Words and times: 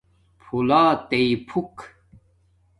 پھلات 0.41 0.99
تئ 1.09 1.25
فݸک 1.47 1.75